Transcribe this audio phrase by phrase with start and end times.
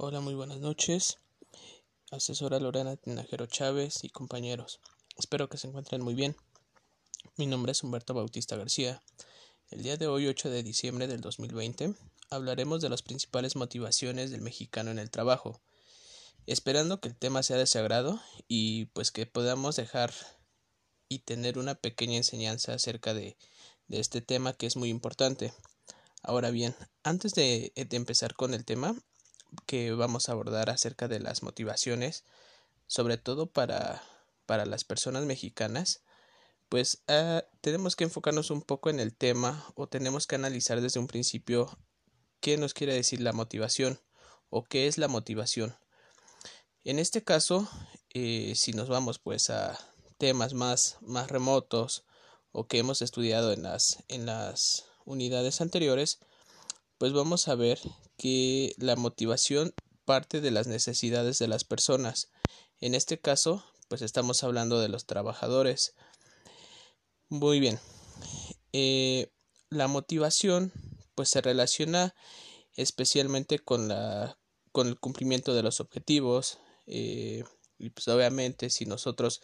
[0.00, 1.18] Hola, muy buenas noches.
[2.12, 4.78] Asesora Lorena Tinajero Chávez y compañeros.
[5.16, 6.36] Espero que se encuentren muy bien.
[7.36, 9.02] Mi nombre es Humberto Bautista García.
[9.70, 11.94] El día de hoy, 8 de diciembre del 2020,
[12.30, 15.60] hablaremos de las principales motivaciones del mexicano en el trabajo,
[16.46, 20.14] esperando que el tema sea de su agrado y pues que podamos dejar
[21.08, 23.36] y tener una pequeña enseñanza acerca de,
[23.88, 25.52] de este tema que es muy importante.
[26.22, 28.94] Ahora bien, antes de, de empezar con el tema,
[29.66, 32.24] que vamos a abordar acerca de las motivaciones,
[32.86, 34.02] sobre todo para,
[34.46, 36.02] para las personas mexicanas,
[36.68, 41.00] pues uh, tenemos que enfocarnos un poco en el tema o tenemos que analizar desde
[41.00, 41.78] un principio
[42.40, 44.00] qué nos quiere decir la motivación
[44.50, 45.76] o qué es la motivación.
[46.84, 47.68] En este caso,
[48.10, 49.78] eh, si nos vamos pues a
[50.18, 52.04] temas más, más remotos
[52.52, 56.20] o que hemos estudiado en las, en las unidades anteriores,
[56.98, 57.80] pues vamos a ver
[58.16, 59.72] que la motivación
[60.04, 62.30] parte de las necesidades de las personas.
[62.80, 65.94] En este caso, pues estamos hablando de los trabajadores.
[67.28, 67.78] Muy bien.
[68.72, 69.30] Eh,
[69.70, 70.72] la motivación
[71.14, 72.14] pues se relaciona
[72.74, 74.38] especialmente con la
[74.72, 77.42] con el cumplimiento de los objetivos eh,
[77.78, 79.40] y pues obviamente si nosotros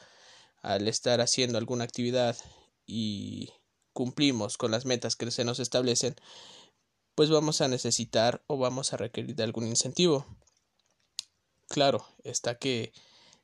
[0.62, 2.36] al estar haciendo alguna actividad
[2.86, 3.50] y
[3.92, 6.16] cumplimos con las metas que se nos establecen
[7.14, 10.26] pues vamos a necesitar o vamos a requerir de algún incentivo.
[11.68, 12.92] Claro, está que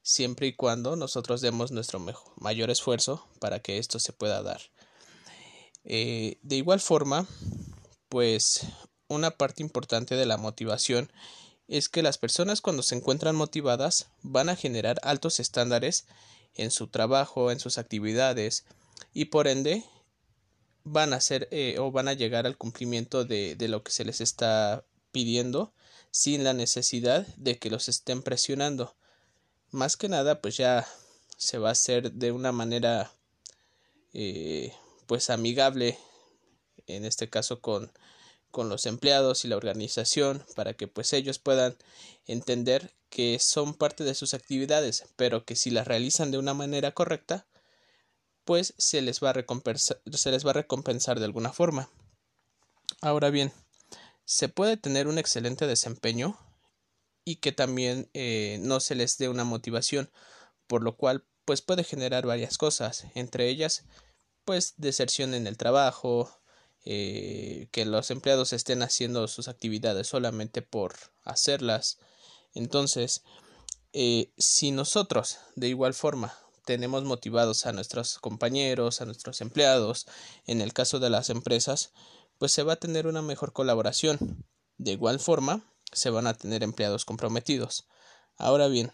[0.02, 4.60] siempre y cuando nosotros demos nuestro mejor, mayor esfuerzo para que esto se pueda dar.
[5.84, 7.26] Eh, de igual forma,
[8.08, 8.66] pues
[9.08, 11.10] una parte importante de la motivación
[11.68, 16.06] es que las personas cuando se encuentran motivadas van a generar altos estándares
[16.54, 18.64] en su trabajo, en sus actividades
[19.12, 19.84] y por ende
[20.84, 24.04] van a hacer eh, o van a llegar al cumplimiento de, de lo que se
[24.04, 25.72] les está pidiendo
[26.10, 28.96] sin la necesidad de que los estén presionando.
[29.70, 30.86] Más que nada, pues ya
[31.36, 33.12] se va a hacer de una manera
[34.12, 34.72] eh,
[35.06, 35.98] pues amigable,
[36.86, 37.92] en este caso con,
[38.50, 41.76] con los empleados y la organización, para que pues ellos puedan
[42.26, 46.92] entender que son parte de sus actividades, pero que si las realizan de una manera
[46.92, 47.46] correcta,
[48.50, 51.88] pues se les va a recompensar, se les va a recompensar de alguna forma.
[53.00, 53.52] Ahora bien,
[54.24, 56.36] se puede tener un excelente desempeño
[57.24, 60.10] y que también eh, no se les dé una motivación,
[60.66, 63.84] por lo cual pues puede generar varias cosas, entre ellas
[64.44, 66.36] pues deserción en el trabajo,
[66.84, 72.00] eh, que los empleados estén haciendo sus actividades solamente por hacerlas.
[72.54, 73.22] Entonces,
[73.92, 76.34] eh, si nosotros de igual forma
[76.64, 80.06] tenemos motivados a nuestros compañeros, a nuestros empleados,
[80.46, 81.92] en el caso de las empresas,
[82.38, 84.44] pues se va a tener una mejor colaboración.
[84.78, 85.62] De igual forma,
[85.92, 87.86] se van a tener empleados comprometidos.
[88.36, 88.92] Ahora bien,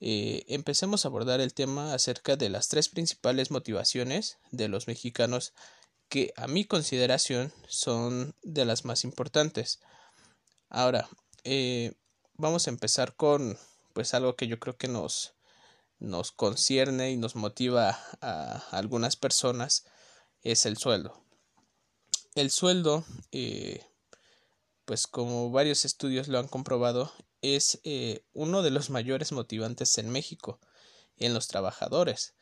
[0.00, 5.52] eh, empecemos a abordar el tema acerca de las tres principales motivaciones de los mexicanos
[6.08, 9.80] que a mi consideración son de las más importantes.
[10.68, 11.08] Ahora,
[11.44, 11.92] eh,
[12.34, 13.58] vamos a empezar con
[13.92, 15.34] pues algo que yo creo que nos
[16.02, 19.84] nos concierne y nos motiva a, algunas personas
[20.42, 21.24] es el sueldo.
[22.34, 23.86] El sueldo, eh,
[24.84, 30.10] pues como varios estudios lo han comprobado, es eh, uno de los mayores motivantes en
[30.10, 30.58] México,
[31.18, 32.34] en los trabajadores.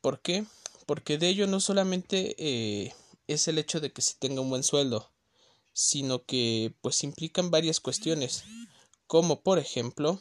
[0.00, 0.46] ¿Por qué?
[0.86, 2.94] Porque de ello no solamente eh,
[3.26, 5.12] es el hecho de que se tenga un buen sueldo,
[5.74, 8.44] sino que pues implican varias cuestiones,
[9.06, 10.18] como por ejemplo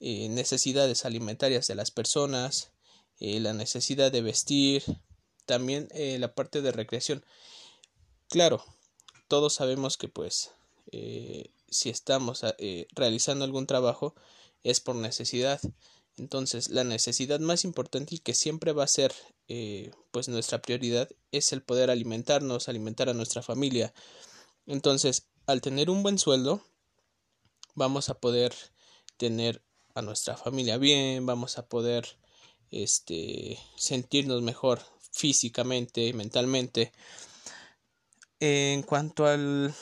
[0.00, 2.70] eh, necesidades alimentarias de las personas,
[3.18, 4.84] eh, la necesidad de vestir,
[5.44, 7.24] también eh, la parte de recreación.
[8.28, 8.64] Claro,
[9.26, 10.52] todos sabemos que pues
[11.70, 12.42] si estamos
[12.94, 14.14] realizando algún trabajo
[14.62, 15.60] es por necesidad.
[16.16, 19.12] Entonces, la necesidad más importante y que siempre va a ser
[20.10, 23.92] pues nuestra prioridad es el poder alimentarnos, alimentar a nuestra familia.
[24.66, 26.62] Entonces, al tener un buen sueldo,
[27.74, 28.54] vamos a poder
[29.18, 29.62] tener
[29.98, 32.06] a nuestra familia bien, vamos a poder
[32.70, 34.80] este, sentirnos mejor
[35.12, 36.92] físicamente, mentalmente.
[38.40, 39.74] En cuanto al,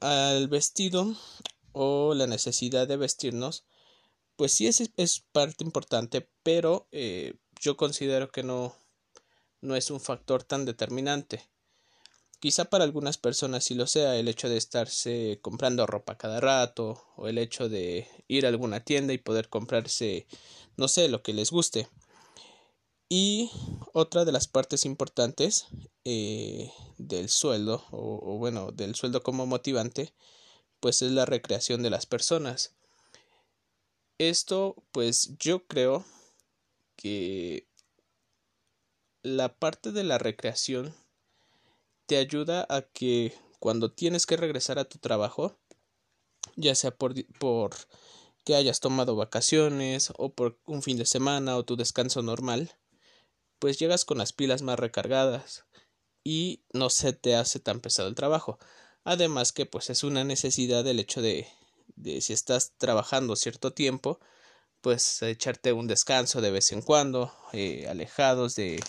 [0.00, 1.14] al vestido
[1.72, 3.64] o la necesidad de vestirnos,
[4.36, 8.74] pues sí es, es parte importante, pero eh, yo considero que no,
[9.60, 11.48] no es un factor tan determinante.
[12.40, 17.02] Quizá para algunas personas sí lo sea el hecho de estarse comprando ropa cada rato
[17.16, 20.26] o el hecho de ir a alguna tienda y poder comprarse
[20.76, 21.88] no sé lo que les guste.
[23.08, 23.50] Y
[23.92, 25.66] otra de las partes importantes
[26.04, 30.12] eh, del sueldo o, o bueno del sueldo como motivante
[30.80, 32.74] pues es la recreación de las personas.
[34.18, 36.04] Esto, pues yo creo
[36.96, 37.68] que
[39.22, 40.94] la parte de la recreación
[42.08, 45.58] te ayuda a que cuando tienes que regresar a tu trabajo,
[46.56, 47.76] ya sea por, por
[48.46, 52.72] que hayas tomado vacaciones o por un fin de semana o tu descanso normal,
[53.58, 55.66] pues llegas con las pilas más recargadas
[56.24, 58.58] y no se te hace tan pesado el trabajo.
[59.04, 61.46] Además que pues es una necesidad el hecho de,
[61.94, 64.18] de si estás trabajando cierto tiempo,
[64.80, 68.82] pues echarte un descanso de vez en cuando, eh, alejados de,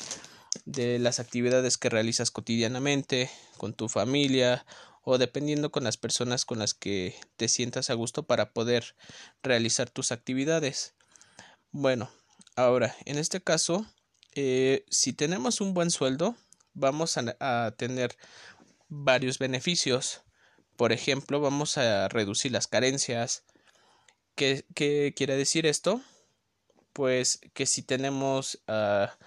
[0.70, 4.66] de las actividades que realizas cotidianamente, con tu familia
[5.04, 8.96] o dependiendo con las personas con las que te sientas a gusto para poder
[9.42, 10.94] realizar tus actividades.
[11.72, 12.12] Bueno,
[12.56, 13.88] ahora, en este caso,
[14.36, 16.36] eh, si tenemos un buen sueldo,
[16.76, 18.16] vamos a, tener
[18.90, 20.22] varios beneficios.
[20.76, 23.44] Por ejemplo, vamos a reducir las carencias.
[24.36, 24.66] ¿Qué,
[25.16, 26.02] quiere decir esto?
[26.94, 29.18] Pues que si tenemos ah,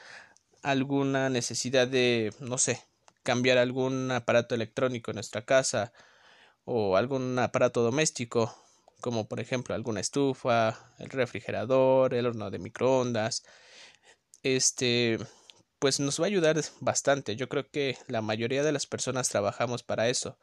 [0.62, 2.82] alguna necesidad de, no sé,
[3.22, 5.92] cambiar algún aparato electrónico en nuestra casa
[6.64, 8.54] o algún aparato doméstico,
[9.00, 13.44] como por ejemplo alguna estufa, el refrigerador, el horno de microondas,
[14.42, 15.18] este,
[15.78, 17.36] pues nos va a ayudar bastante.
[17.36, 20.38] Yo creo que la mayoría de las personas trabajamos para eso,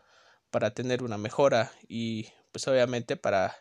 [0.51, 3.55] para tener una mejora y pues obviamente para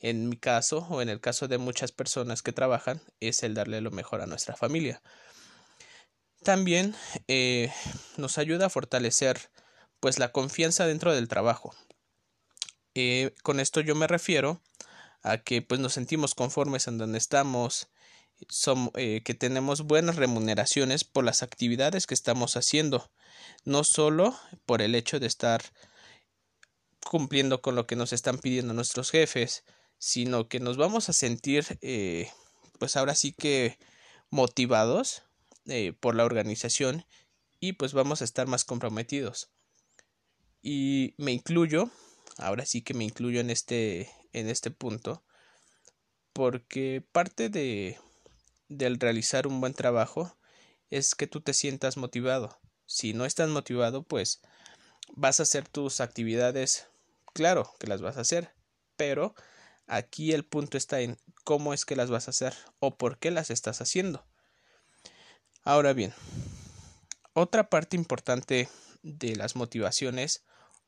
[0.00, 3.80] en mi caso o en el caso de muchas personas que trabajan es el darle
[3.80, 5.00] lo mejor a nuestra familia.
[6.42, 6.94] También
[7.28, 7.72] eh,
[8.16, 9.50] nos ayuda a fortalecer
[10.00, 11.74] pues la confianza dentro del trabajo.
[12.94, 14.60] Eh, con esto yo me refiero
[15.22, 17.88] a que pues nos sentimos conformes en donde estamos,
[18.96, 23.12] eh, que tenemos buenas remuneraciones por las actividades que estamos haciendo,
[23.64, 24.36] no solo
[24.66, 25.62] por el hecho de estar
[27.08, 29.64] cumpliendo con lo que nos están pidiendo nuestros jefes,
[29.98, 31.78] sino que nos vamos a sentir
[32.80, 33.78] pues ahora sí que
[34.30, 35.22] motivados
[35.66, 37.04] eh, por la organización
[37.60, 39.50] y pues vamos a estar más comprometidos.
[40.62, 41.90] Y me incluyo,
[42.38, 45.24] ahora sí que me incluyo en este, en este punto,
[46.32, 47.98] porque parte de
[48.68, 50.36] del realizar un buen trabajo
[50.90, 52.60] es que tú te sientas motivado.
[52.86, 54.40] Si no estás motivado, pues
[55.14, 56.88] vas a hacer tus actividades,
[57.32, 58.54] claro que las vas a hacer,
[58.96, 59.34] pero
[59.86, 63.30] aquí el punto está en cómo es que las vas a hacer o por qué
[63.30, 64.26] las estás haciendo.
[65.64, 66.12] Ahora bien,
[67.34, 68.68] otra parte importante
[69.02, 70.42] de las motivaciones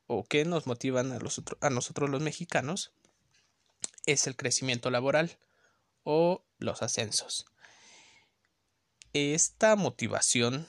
[0.08, 2.92] o que nos motivan a, nosotros los mexicanos
[4.04, 5.38] es el crecimiento laboral
[6.02, 7.46] o los ascensos.
[9.12, 10.66] Esta motivación,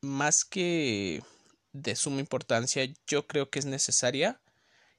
[0.00, 1.22] más que
[1.72, 4.40] de suma importancia, yo creo que es necesaria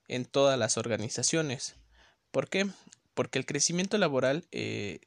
[0.08, 1.76] en todas las organizaciones.
[2.30, 2.70] ¿Por qué?
[3.16, 5.00] Porque el crecimiento laboral eh,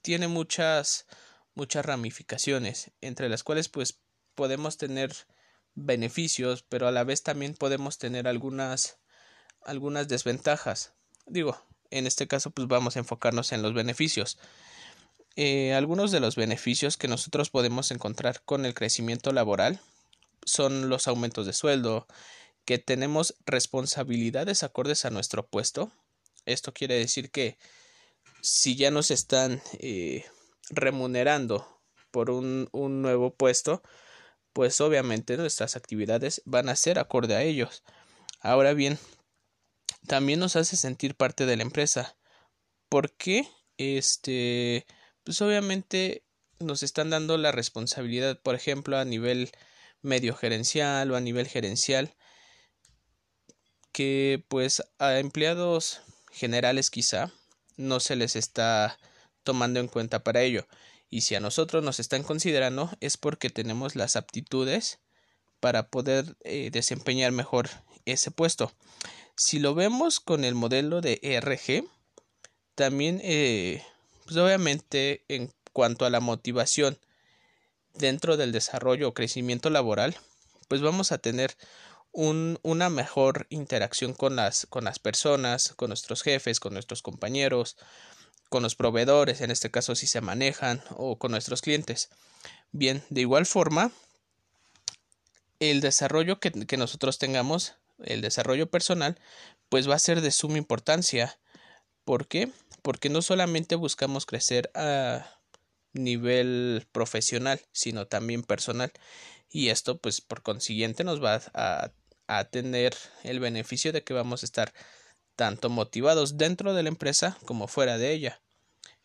[0.00, 1.06] tiene muchas
[1.54, 4.00] muchas ramificaciones, entre las cuales pues
[4.34, 5.14] podemos tener
[5.74, 8.98] beneficios, pero a la vez también podemos tener algunas
[9.64, 10.92] algunas desventajas.
[11.26, 11.56] Digo,
[11.90, 14.38] en este caso pues vamos a enfocarnos en los beneficios.
[15.36, 19.80] Eh, algunos de los beneficios que nosotros podemos encontrar con el crecimiento laboral
[20.44, 22.06] son los aumentos de sueldo,
[22.64, 25.90] que tenemos responsabilidades acordes a nuestro puesto.
[26.44, 27.56] Esto quiere decir que
[28.40, 30.24] si ya nos están eh,
[30.70, 33.82] remunerando por un, un nuevo puesto,
[34.52, 37.82] pues obviamente nuestras actividades van a ser acorde a ellos.
[38.40, 38.98] Ahora bien,
[40.06, 42.16] también nos hace sentir parte de la empresa.
[42.88, 44.86] porque Este,
[45.24, 46.24] pues obviamente
[46.60, 49.50] nos están dando la responsabilidad, por ejemplo, a nivel
[50.02, 52.14] medio gerencial o a nivel gerencial,
[53.92, 57.32] que pues a empleados generales quizá
[57.76, 58.98] no se les está
[59.42, 60.66] tomando en cuenta para ello.
[61.10, 65.00] Y si a nosotros nos están considerando es porque tenemos las aptitudes
[65.60, 67.68] para poder eh, desempeñar mejor
[68.06, 68.72] ese puesto.
[69.36, 71.84] Si lo vemos con el modelo de ERG,
[72.74, 73.84] también, eh,
[74.24, 76.98] pues obviamente en cuanto a la motivación
[77.94, 80.16] dentro del desarrollo o crecimiento laboral,
[80.68, 81.56] pues vamos a tener
[82.12, 84.66] un, una mejor interacción con las
[85.00, 87.76] personas, con nuestros jefes, con nuestros compañeros,
[88.52, 92.10] con los proveedores, en este caso si se manejan, o con nuestros clientes.
[92.70, 93.92] Bien, de igual forma,
[95.58, 99.18] el desarrollo que, nosotros tengamos, el desarrollo personal,
[99.70, 101.38] pues va a ser de suma importancia.
[102.04, 102.50] ¿Por qué?
[102.82, 105.40] Porque no solamente buscamos crecer a
[105.94, 108.92] nivel profesional, sino también personal.
[109.48, 111.90] Y esto, pues, por consiguiente, nos va a,
[112.26, 112.94] a tener
[113.24, 114.74] el beneficio de que vamos a estar
[115.36, 118.40] tanto motivados dentro de la empresa como fuera de ella.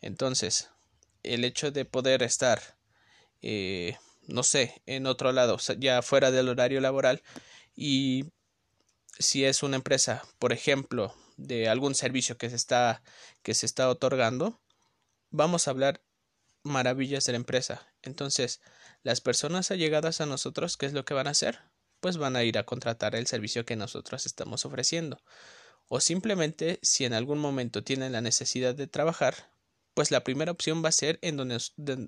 [0.02, 0.70] Entonces,
[1.24, 2.78] el hecho de poder estar,
[3.42, 7.24] eh, no sé, en otro lado, ya fuera del horario laboral
[7.76, 8.26] y
[9.20, 13.04] si es una empresa, por ejemplo, de algún servicio que se está
[13.44, 14.60] que se está otorgando,
[15.30, 16.02] vamos a hablar
[16.64, 17.88] maravillas de la empresa.
[18.02, 18.62] Entonces,
[19.04, 21.60] las personas allegadas a nosotros, ¿qué es lo que van a hacer?
[22.00, 25.22] Pues van a ir a contratar el servicio que nosotros estamos ofreciendo.
[25.88, 29.52] O simplemente, si en algún momento tienen la necesidad de trabajar,
[29.94, 31.58] pues la primera opción va a ser en donde,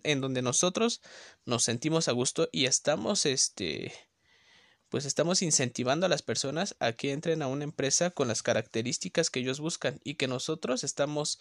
[0.04, 1.02] en donde nosotros
[1.46, 3.92] nos sentimos a gusto y estamos este
[4.90, 9.30] pues estamos incentivando a las personas a que entren a una empresa con las características
[9.30, 11.40] que ellos buscan y que nosotros estamos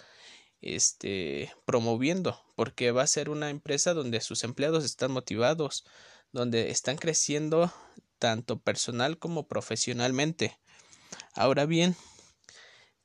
[0.61, 5.85] este promoviendo porque va a ser una empresa donde sus empleados están motivados
[6.33, 7.73] donde están creciendo
[8.19, 10.59] tanto personal como profesionalmente.
[11.35, 11.97] Ahora bien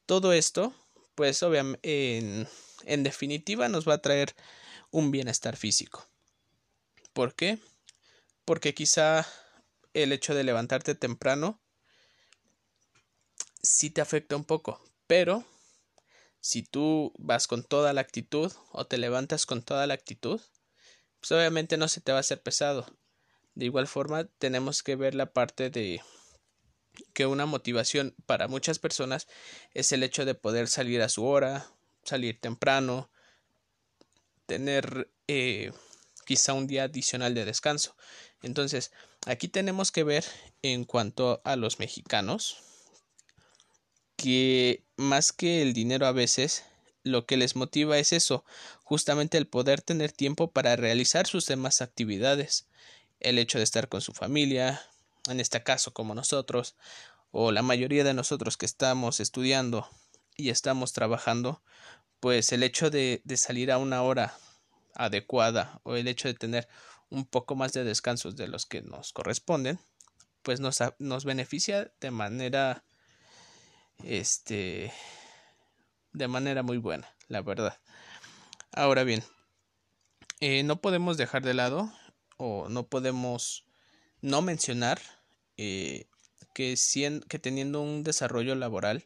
[0.06, 0.74] todo esto
[1.16, 2.48] pues obviamente en,
[2.86, 4.36] en definitiva nos va a traer
[4.92, 6.08] un bienestar físico
[7.14, 7.60] ¿por qué?
[8.46, 9.28] porque quizá
[9.94, 11.60] el hecho de levantarte temprano
[13.62, 15.46] sí te afecta un poco pero
[16.44, 20.42] si tú vas con toda la actitud o te levantas con toda la actitud,
[21.22, 22.86] pues obviamente no se te va a hacer pesado.
[23.56, 26.02] De igual forma, tenemos que ver la parte de
[27.14, 29.28] que una motivación para muchas personas
[29.74, 31.68] es el hecho de poder salir a su hora,
[32.04, 33.10] salir temprano,
[34.46, 35.72] tener eh,
[36.26, 37.96] quizá un día adicional de descanso.
[38.42, 38.92] Entonces,
[39.26, 40.26] aquí tenemos que ver
[40.62, 42.58] en cuanto a los mexicanos,
[44.16, 46.64] que más que el dinero a veces,
[47.04, 48.46] lo que les motiva es eso,
[48.84, 52.68] justamente el poder tener tiempo para realizar sus demás actividades,
[53.20, 54.82] el hecho de estar con su familia,
[55.30, 56.76] en este caso como nosotros,
[57.32, 59.90] o la mayoría de nosotros que estamos estudiando
[60.36, 61.62] y estamos trabajando,
[62.20, 64.38] pues el hecho de, salir a una hora
[64.96, 66.68] adecuada o el hecho de tener
[67.10, 69.80] un poco más de descansos de los que nos corresponden,
[70.42, 72.84] pues nos, nos beneficia de manera
[74.04, 74.94] este
[76.12, 77.80] de manera muy buena, la verdad.
[78.72, 79.24] Ahora bien,
[80.40, 81.92] eh, no podemos dejar de lado
[82.38, 83.66] o no podemos
[84.24, 85.02] no mencionar
[85.58, 86.08] eh,
[86.56, 86.76] que,
[87.42, 89.06] teniendo un desarrollo laboral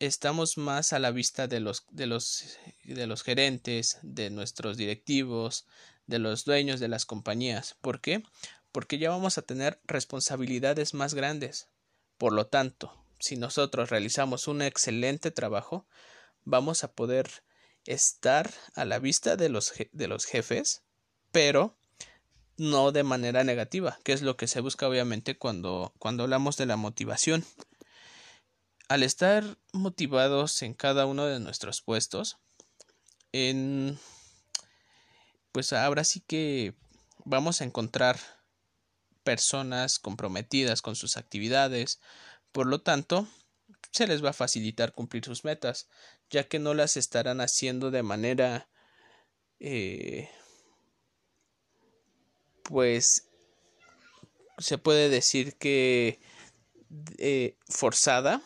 [0.00, 5.66] estamos más a la vista de los, de los, de los gerentes, de nuestros directivos,
[6.06, 7.76] de los dueños de las compañías.
[7.80, 8.22] ¿Por qué?
[8.72, 11.68] Porque ya vamos a tener responsabilidades más grandes.
[12.16, 15.86] Por lo tanto, si nosotros realizamos un excelente trabajo,
[16.44, 17.28] vamos a poder
[17.84, 20.82] estar a la vista de los jefes,
[21.32, 21.77] pero
[22.58, 26.66] no de manera negativa, que es lo que se busca obviamente cuando, cuando hablamos de
[26.66, 27.44] la motivación.
[28.88, 32.38] Al estar motivados en cada uno de nuestros puestos,
[33.32, 33.98] en
[35.52, 36.74] pues ahora sí que
[37.24, 38.18] vamos a encontrar
[39.22, 42.00] personas comprometidas con sus actividades,
[42.52, 43.28] por lo tanto,
[43.92, 45.88] se les va a facilitar cumplir sus metas,
[46.30, 48.68] ya que no las estarán haciendo de manera
[49.60, 50.30] eh,
[52.68, 53.26] pues
[54.58, 56.20] se puede decir que
[57.16, 58.42] eh, forzada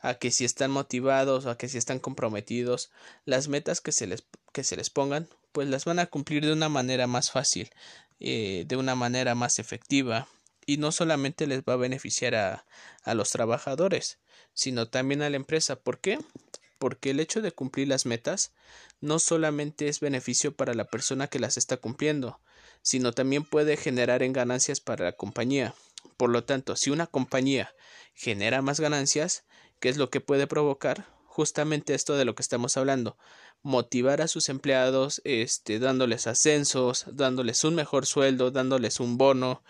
[0.00, 2.90] a que si están motivados a que si están comprometidos
[3.26, 6.54] las metas que se les que se les pongan pues las van a cumplir de
[6.54, 7.70] una manera más fácil
[8.18, 10.26] eh, de una manera más efectiva
[10.64, 12.64] y no solamente les va a beneficiar a,
[13.02, 14.18] a los trabajadores,
[14.54, 15.76] sino también a la empresa.
[15.76, 16.18] ¿Por qué?
[16.78, 18.52] Porque el hecho de cumplir las metas
[19.00, 22.40] no solamente es beneficio para la persona que las está cumpliendo,
[22.82, 25.74] sino también puede generar en ganancias para la compañía.
[26.16, 27.74] Por lo tanto, si una compañía
[28.14, 29.44] genera más ganancias,
[29.80, 31.06] ¿qué es lo que puede provocar?
[31.26, 33.16] Justamente esto de lo que estamos hablando,
[33.62, 39.62] motivar a sus empleados, este, dándoles ascensos, dándoles un mejor sueldo, dándoles un bono,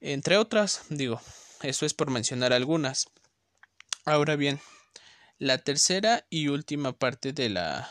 [0.00, 1.20] entre otras, digo,
[1.62, 3.10] eso es por mencionar algunas.
[4.06, 4.60] Ahora bien,
[5.38, 7.90] la tercera y última parte de la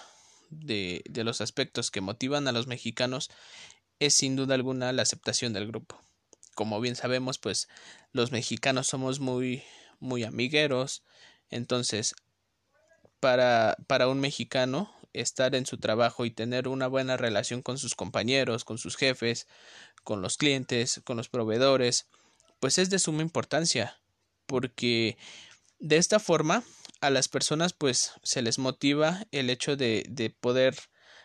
[0.50, 3.30] de, de los aspectos que motivan a los mexicanos
[4.00, 6.00] es sin duda alguna la aceptación del grupo.
[6.56, 7.68] Como bien sabemos, pues
[8.12, 9.64] los mexicanos somos muy
[10.00, 11.04] muy amigueros,
[11.50, 12.16] entonces
[13.20, 17.96] para para un mexicano estar en su trabajo y tener una buena relación con sus
[17.96, 19.48] compañeros, con sus jefes,
[20.04, 22.08] con los clientes, con los proveedores,
[22.60, 24.00] pues es de suma importancia,
[24.46, 25.18] porque
[25.80, 26.64] de esta forma
[27.02, 30.76] a las personas pues se les motiva el hecho de, de poder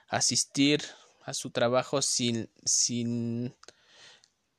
[0.08, 0.82] asistir
[1.24, 3.54] a su trabajo sin, sin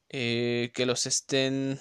[0.10, 1.80] eh, que los estén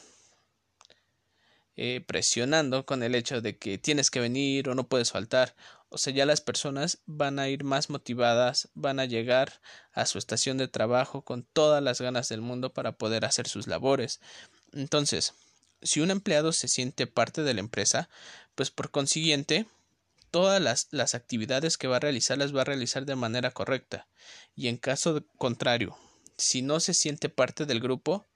[1.76, 5.56] eh, presionando con el hecho de que tienes que venir o no puedes faltar.
[5.88, 9.60] O sea, ya las personas van a ir más motivadas, van a llegar
[9.92, 13.66] a su estación de trabajo con todas las ganas del mundo para poder hacer sus
[13.66, 14.20] labores.
[14.72, 15.34] Entonces,
[15.82, 18.08] si un empleado se siente parte de la empresa,
[18.54, 19.66] pues por consiguiente,
[20.34, 24.08] todas las, las actividades que va a realizar las va a realizar de manera correcta.
[24.56, 25.96] Y en caso contrario,
[26.36, 28.26] si no se siente parte del grupo,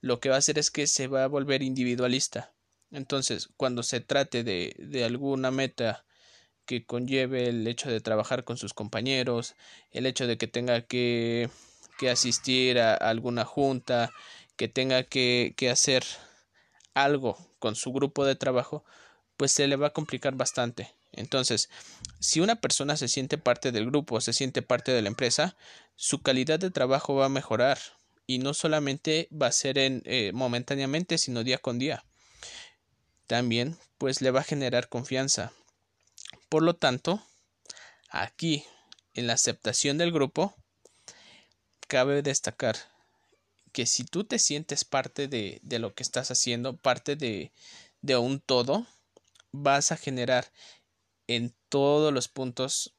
[0.00, 2.52] lo que va a hacer es que se va a volver individualista
[2.90, 6.04] entonces, cuando se trate de, de alguna meta
[6.66, 9.54] que conlleve el hecho de trabajar con sus compañeros,
[9.90, 11.50] el hecho de que tenga que,
[11.98, 14.10] que asistir a alguna junta,
[14.56, 16.04] que tenga que, que hacer
[16.94, 18.84] algo con su grupo de trabajo,
[19.36, 20.94] pues se le va a complicar bastante.
[21.18, 21.68] Entonces,
[22.20, 25.56] si una persona se siente parte del grupo, se siente parte de la empresa,
[25.96, 27.78] su calidad de trabajo va a mejorar
[28.26, 32.04] y no solamente va a ser en, eh, momentáneamente, sino día con día
[33.28, 35.52] también pues le va a generar confianza.
[36.48, 37.22] Por lo tanto,
[38.08, 38.64] aquí
[39.14, 40.54] en la aceptación del grupo,
[41.86, 42.76] cabe destacar
[43.72, 47.52] que si tú te sientes parte de, de lo que estás haciendo, parte de,
[48.00, 48.86] de un todo,
[49.52, 50.50] vas a generar
[51.28, 52.96] en todos los puntos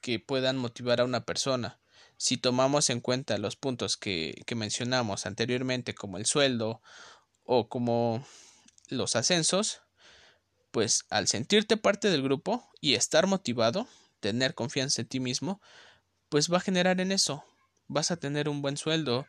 [0.00, 1.78] que puedan motivar a una persona.
[2.16, 6.80] Si tomamos en cuenta los puntos que, que mencionamos anteriormente, como el sueldo
[7.44, 8.24] o como
[8.88, 9.82] los ascensos,
[10.70, 13.86] pues al sentirte parte del grupo y estar motivado,
[14.20, 15.60] tener confianza en ti mismo,
[16.28, 17.44] pues va a generar en eso.
[17.88, 19.26] Vas a tener un buen sueldo,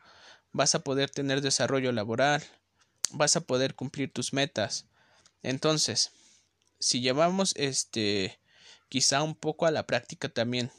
[0.51, 2.43] vas a poder tener desarrollo laboral,
[3.11, 4.85] vas a poder cumplir tus metas.
[5.41, 6.11] Entonces,
[6.81, 8.39] si llevamos este
[8.89, 10.71] quizá un poco a la práctica también,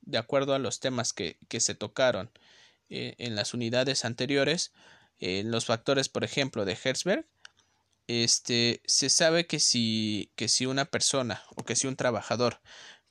[0.00, 2.32] de acuerdo a los temas que, que se tocaron
[2.90, 4.72] eh, en las unidades anteriores,
[5.20, 7.26] eh, los factores, por ejemplo, de Herzberg,
[8.08, 12.60] este, se sabe que si, que si una persona o que si un trabajador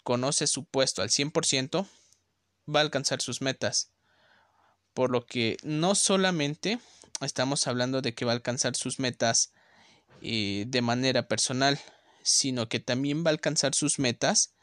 [0.03, 1.87] conoce su puesto al 100%,
[2.67, 3.91] va a alcanzar sus metas.
[4.93, 6.79] Por lo que no solamente
[7.21, 9.53] estamos hablando de que va a alcanzar sus metas
[10.21, 11.79] eh, de manera personal,
[12.23, 14.53] sino que también va a alcanzar sus metas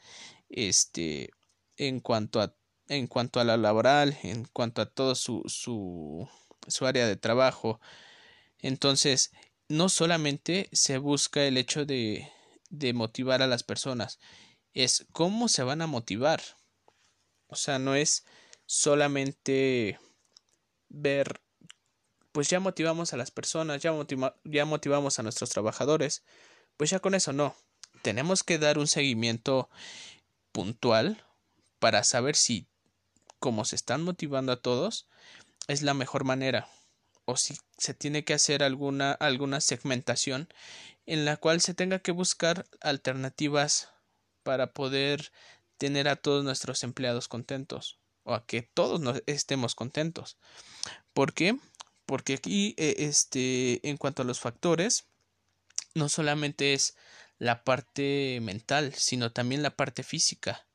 [0.49, 1.31] este,
[1.77, 2.55] en, cuanto a,
[2.87, 6.27] en cuanto a la laboral, en cuanto a todo su, su,
[6.85, 7.79] área de trabajo.
[8.59, 9.31] Entonces,
[9.67, 12.31] no solamente se busca el hecho de,
[12.69, 14.19] de motivar a las personas,
[14.73, 16.41] es cómo se van a motivar.
[17.47, 18.25] O sea, no es
[18.65, 19.99] solamente
[20.89, 21.41] ver,
[22.31, 23.93] pues ya motivamos a las personas, ya,
[24.43, 26.23] ya motivamos a nuestros trabajadores,
[26.79, 27.57] pues ya con eso no.
[28.03, 29.69] Tenemos que dar un seguimiento
[30.53, 31.21] puntual
[31.79, 32.67] para saber si,
[33.37, 35.05] como se están motivando a todos,
[35.67, 36.69] es la mejor manera
[37.25, 40.47] o si se tiene que hacer alguna, alguna segmentación
[41.05, 43.89] en la cual se tenga que buscar alternativas
[44.43, 45.33] para poder
[45.77, 50.37] tener a todos nuestros empleados contentos o a que todos estemos contentos.
[51.11, 51.57] ¿Por qué?
[52.05, 55.08] Porque aquí eh, este en cuanto a los factores
[55.99, 56.95] no solamente es
[57.37, 60.65] la parte mental, sino también la parte física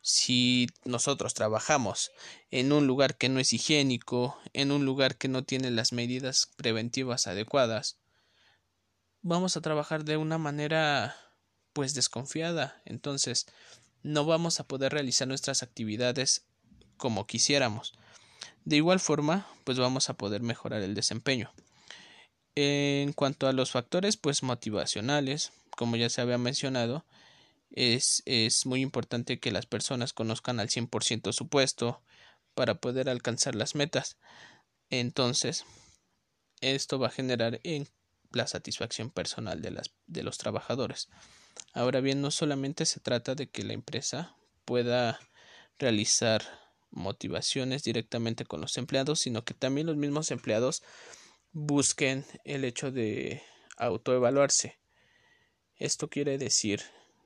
[0.00, 2.12] si nosotros trabajamos
[2.50, 6.48] en un lugar que no es higiénico, en un lugar que no tiene las medidas
[6.56, 7.98] preventivas adecuadas,
[9.20, 11.14] vamos a trabajar de una manera
[11.72, 13.46] pues desconfiada, entonces
[14.02, 16.46] no vamos a poder realizar nuestras actividades
[16.96, 17.92] como quisiéramos.
[18.64, 21.52] De igual forma, pues vamos a poder mejorar el desempeño.
[22.60, 27.04] En cuanto a los factores pues motivacionales, como ya se había mencionado,
[27.70, 32.02] es, es muy importante que las personas conozcan al 100% su puesto
[32.56, 34.16] para poder alcanzar las metas.
[34.90, 35.66] Entonces,
[36.60, 37.86] esto va a generar en
[38.32, 41.10] la satisfacción personal de, las, de los trabajadores.
[41.74, 45.20] Ahora bien, no solamente se trata de que la empresa pueda
[45.78, 46.42] realizar
[46.90, 50.82] motivaciones directamente con los empleados, sino que también los mismos empleados
[51.58, 53.42] busquen el hecho de
[53.76, 54.78] autoevaluarse.
[55.76, 56.82] Esto quiere decir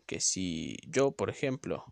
[0.07, 1.85] que si yo, por ejemplo,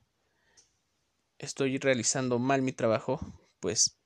[1.38, 3.20] estoy realizando mal mi trabajo,
[3.60, 3.98] pues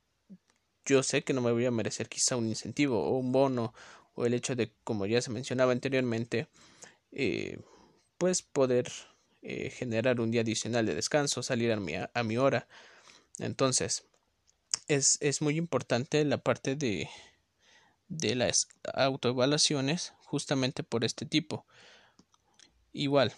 [0.84, 3.72] yo sé que no me voy a merecer quizá un incentivo o un bono
[4.14, 6.48] o el hecho de, como ya se mencionaba anteriormente,
[7.12, 7.60] eh,
[8.18, 8.90] pues poder
[9.42, 12.66] eh, generar un día adicional de descanso, salir a mi, a mi hora.
[13.38, 14.06] Entonces,
[14.88, 17.08] es, es muy importante la parte de,
[18.08, 21.66] de las autoevaluaciones justamente por este tipo.
[22.92, 23.34] Igual,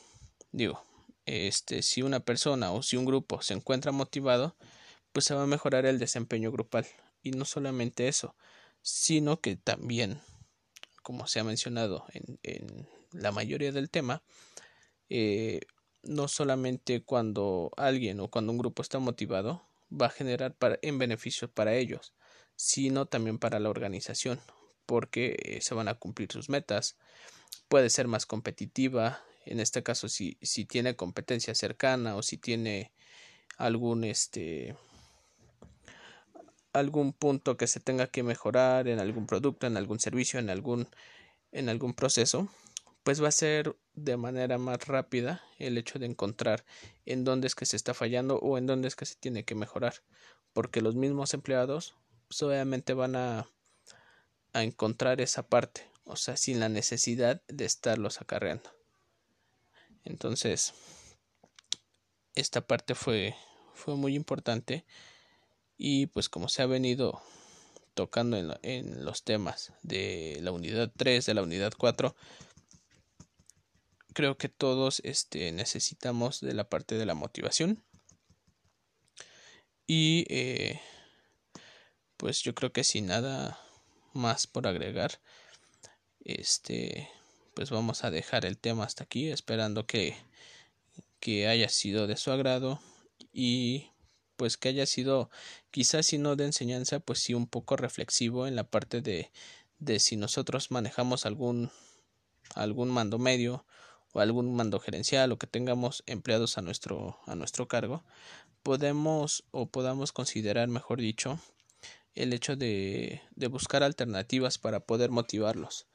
[0.57, 0.83] Digo,
[1.27, 4.57] este, si una persona o si un grupo se encuentra motivado,
[5.13, 6.87] pues se va a mejorar el desempeño grupal.
[7.23, 8.35] Y no solamente eso,
[8.81, 10.23] sino que también
[11.03, 14.23] como se ha mencionado en, en la mayoría del tema,
[15.11, 15.61] eh,
[16.03, 21.49] no solamente cuando alguien o cuando un grupo está motivado va a generar en beneficio
[21.49, 22.15] para ellos,
[22.57, 24.41] sino también para la organización,
[24.87, 26.97] porque se van a cumplir sus metas,
[27.69, 32.93] puede ser más competitiva, en este caso si, si tiene competencia cercana o si tiene
[33.59, 34.77] algún este
[36.73, 40.89] algún punto que se tenga que mejorar en algún producto, en algún servicio, en algún
[41.53, 42.49] en algún proceso,
[43.03, 46.65] pues va a ser de manera más rápida el hecho de encontrar
[47.07, 49.55] en dónde es que se está fallando o en dónde es que se tiene que
[49.55, 50.03] mejorar,
[50.53, 51.95] porque los mismos empleados
[52.29, 53.49] pues, obviamente van a,
[54.57, 58.71] a encontrar esa parte, o sea, sin la necesidad de estarlos acarreando.
[60.03, 60.73] Entonces,
[62.35, 63.37] esta parte fue,
[63.75, 64.87] fue muy importante
[65.77, 67.23] y pues como se ha venido
[67.93, 72.17] tocando en, en los temas de la unidad 3, de la unidad 4,
[74.15, 77.85] creo que todos este, necesitamos de la parte de la motivación.
[79.87, 80.81] Y eh,
[82.17, 83.61] pues yo creo que sin nada
[84.17, 85.21] más por agregar,
[86.25, 87.09] este,
[87.55, 90.17] pues vamos a dejar el tema hasta aquí, esperando que,
[91.21, 92.81] que haya sido de su agrado
[93.33, 93.91] y
[94.37, 95.31] pues que haya sido
[95.71, 99.31] quizás si no de enseñanza pues sí un poco reflexivo en la parte de,
[99.79, 101.71] de si nosotros manejamos algún
[102.55, 103.65] algún mando medio
[104.13, 108.05] o algún mando gerencial o que tengamos empleados a nuestro, a nuestro cargo,
[108.63, 111.39] podemos o podamos considerar, mejor dicho,
[112.17, 115.87] el hecho de, de buscar alternativas para poder motivarlos.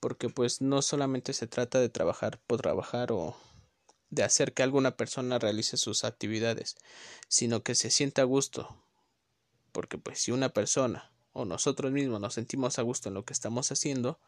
[0.00, 3.36] Porque pues no solamente se trata de trabajar por trabajar o
[4.10, 6.76] de hacer que alguna persona realice sus actividades,
[7.28, 8.82] sino que se sienta a gusto.
[9.72, 13.32] Porque pues si una persona o nosotros mismos nos sentimos a gusto en lo que
[13.32, 14.18] estamos haciendo,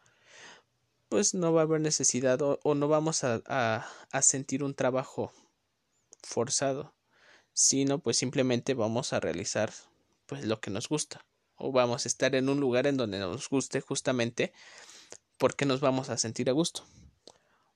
[1.09, 5.33] pues no va a haber necesidad o, no vamos a, a, sentir un trabajo
[6.23, 6.93] forzado,
[7.53, 9.73] sino pues simplemente vamos a realizar
[10.25, 11.25] pues lo que nos gusta
[11.61, 14.51] o vamos a estar en un lugar en donde nos guste justamente
[15.37, 16.83] porque nos vamos a sentir a gusto.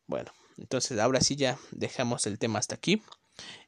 [0.08, 3.02] Bueno, entonces ahora sí ya dejamos el tema hasta aquí.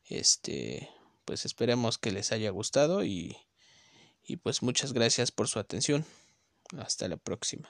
[0.05, 0.89] Este,
[1.25, 3.37] pues esperemos que les haya gustado y,
[4.23, 6.05] y pues muchas gracias por su atención.
[6.77, 7.69] Hasta la próxima.